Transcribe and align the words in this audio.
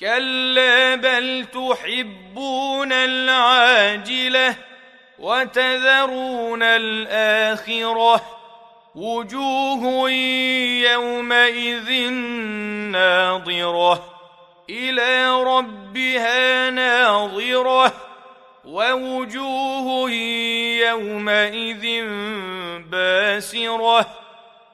كلا 0.00 0.94
بل 0.94 1.46
تحبون 1.54 2.92
العاجلة 2.92 4.56
وتذرون 5.18 6.62
الآخرة. 6.62 8.22
وجوه 8.94 10.10
يومئذ 10.90 12.10
ناظرة. 12.92 14.04
إلى 14.70 15.42
ربها 15.42 16.70
ناظرة. 16.70 17.92
ووجوه 18.64 20.10
يومئذ 20.90 22.04
باسرة. 22.90 24.23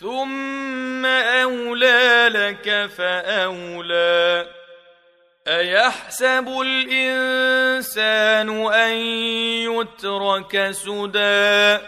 ثم 0.00 1.06
أولى 1.06 2.28
لك 2.32 2.90
فأولى 2.96 4.46
أيحسب 5.48 6.48
الإنسان 6.62 8.48
أن 8.72 8.92
يترك 9.72 10.70
سدى 10.70 11.78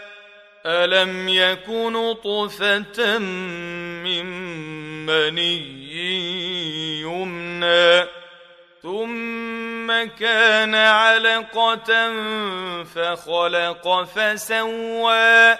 ألم 0.65 1.29
يكن 1.29 2.13
طفة 2.13 3.17
من 3.17 4.25
مني 5.05 5.81
يمنى 7.01 8.07
ثم 8.83 10.03
كان 10.19 10.75
علقة 10.75 12.13
فخلق 12.83 14.03
فسوى 14.03 15.57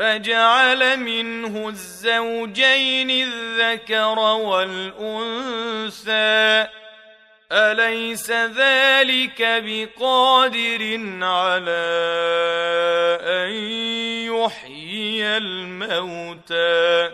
فجعل 0.00 0.96
منه 0.96 1.68
الزوجين 1.68 3.10
الذكر 3.10 4.18
والأنثى. 4.18 5.60
أليس 7.52 8.30
ذلك 8.30 9.42
بقادر 9.42 11.00
على 11.22 11.88
أن 13.22 13.50
يحيي 14.24 15.36
الموتى؟ 15.36 17.10